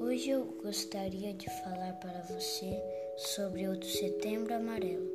[0.00, 2.80] Hoje eu gostaria de falar para você
[3.16, 5.10] sobre o Setembro Amarelo.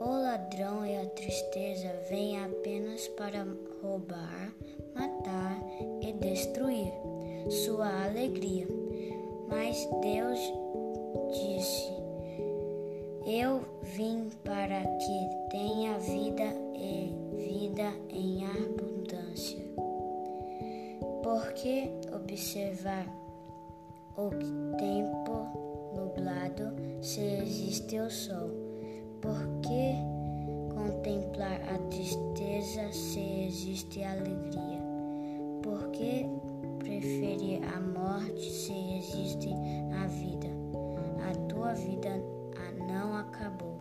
[0.00, 3.46] O ladrão e a tristeza vêm apenas para
[3.80, 4.52] roubar,
[4.96, 5.56] matar
[6.02, 6.92] e destruir
[7.64, 8.66] sua alegria.
[9.46, 10.40] Mas Deus
[11.30, 11.88] disse:
[13.28, 13.60] Eu
[13.94, 18.73] vim para que tenha vida e vida em abundância.
[21.34, 23.04] Porque observar
[24.16, 24.30] o
[24.78, 28.50] tempo nublado se existe o sol?
[29.20, 29.96] Por que
[30.72, 34.80] contemplar a tristeza se existe a alegria?
[35.60, 36.24] Por que
[36.78, 39.52] preferir a morte se existe
[40.00, 40.50] a vida?
[41.28, 42.10] A tua vida
[42.86, 43.80] não acabou.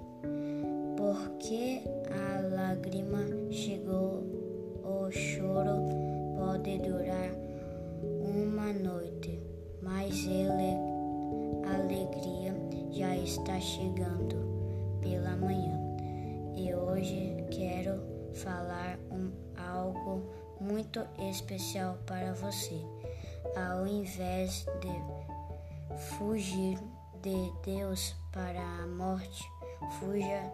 [0.97, 4.23] Por que a lágrima chegou?
[4.83, 5.87] O choro
[6.35, 7.43] pode durar
[8.63, 9.41] uma noite
[9.81, 10.77] mas ele,
[11.67, 12.55] a alegria
[12.91, 14.37] já está chegando
[15.01, 15.77] pela manhã.
[16.55, 18.01] E hoje quero
[18.33, 22.79] falar um, algo muito especial para você.
[23.57, 26.79] Ao invés de fugir
[27.21, 29.43] de Deus para a morte,
[29.99, 30.49] fuja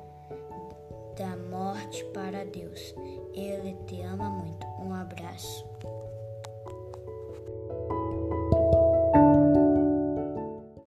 [1.15, 2.95] da morte para Deus.
[3.35, 4.65] Ele te ama muito.
[4.79, 5.78] Um abraço.